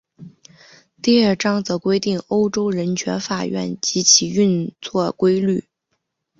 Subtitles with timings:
[0.99, 5.63] 第二章则规定欧洲人权法院及其运作规则。